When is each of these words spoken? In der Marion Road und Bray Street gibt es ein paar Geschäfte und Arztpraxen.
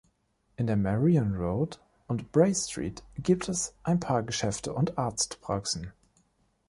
In 0.57 0.65
der 0.65 0.77
Marion 0.77 1.35
Road 1.35 1.79
und 2.07 2.31
Bray 2.31 2.55
Street 2.55 3.03
gibt 3.19 3.47
es 3.49 3.75
ein 3.83 3.99
paar 3.99 4.23
Geschäfte 4.23 4.73
und 4.73 4.97
Arztpraxen. 4.97 5.93